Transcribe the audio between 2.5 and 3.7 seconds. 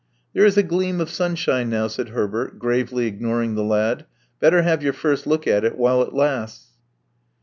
gravely ignoring the